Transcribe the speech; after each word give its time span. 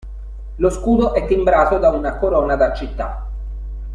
Lo 0.55 0.71
scudo 0.71 1.13
è 1.13 1.27
timbrato 1.27 1.77
da 1.77 1.89
una 1.91 2.17
corona 2.17 2.55
da 2.55 2.73
città. 2.73 3.27